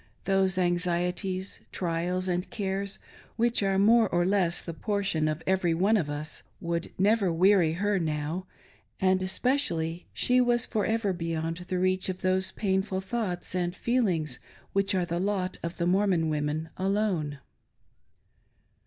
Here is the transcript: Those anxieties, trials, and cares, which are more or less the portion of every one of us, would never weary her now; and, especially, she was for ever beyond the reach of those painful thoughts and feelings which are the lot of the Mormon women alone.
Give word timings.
Those 0.25 0.57
anxieties, 0.57 1.59
trials, 1.71 2.27
and 2.27 2.49
cares, 2.49 2.97
which 3.35 3.61
are 3.61 3.77
more 3.77 4.09
or 4.09 4.25
less 4.25 4.59
the 4.59 4.73
portion 4.73 5.27
of 5.27 5.43
every 5.45 5.75
one 5.75 5.95
of 5.95 6.09
us, 6.09 6.41
would 6.59 6.91
never 6.97 7.31
weary 7.31 7.73
her 7.73 7.99
now; 7.99 8.47
and, 8.99 9.21
especially, 9.21 10.07
she 10.11 10.41
was 10.41 10.65
for 10.65 10.87
ever 10.87 11.13
beyond 11.13 11.65
the 11.67 11.77
reach 11.77 12.09
of 12.09 12.21
those 12.23 12.49
painful 12.49 12.99
thoughts 12.99 13.53
and 13.53 13.75
feelings 13.75 14.39
which 14.73 14.95
are 14.95 15.05
the 15.05 15.19
lot 15.19 15.59
of 15.61 15.77
the 15.77 15.85
Mormon 15.85 16.29
women 16.29 16.69
alone. 16.77 17.37